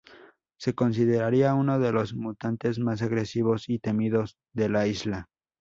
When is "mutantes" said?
2.15-2.79